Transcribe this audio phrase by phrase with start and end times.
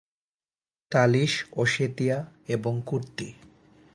[0.91, 2.17] তালিশ, Ossetia
[2.47, 3.29] এবং কুর্দি।